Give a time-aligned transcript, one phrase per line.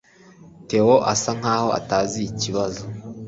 [0.67, 2.83] Theo asa nkaho atazi ikibazo.